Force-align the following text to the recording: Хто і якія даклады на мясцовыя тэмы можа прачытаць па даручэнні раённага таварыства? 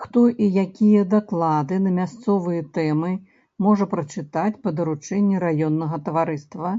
Хто 0.00 0.22
і 0.46 0.46
якія 0.64 1.04
даклады 1.14 1.78
на 1.84 1.92
мясцовыя 1.98 2.62
тэмы 2.78 3.12
можа 3.68 3.84
прачытаць 3.94 4.58
па 4.66 4.74
даручэнні 4.82 5.40
раённага 5.46 5.96
таварыства? 6.10 6.76